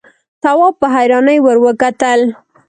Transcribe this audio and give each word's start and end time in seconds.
تواب 0.43 0.73
په 0.81 0.87
حيرانۍ 0.95 1.37
ور 1.41 1.57
وکتل. 1.65 2.19